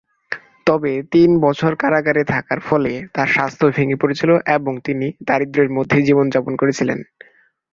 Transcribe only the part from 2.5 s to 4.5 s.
ফলে তার স্বাস্থ্য ভেঙ্গে পড়েছিল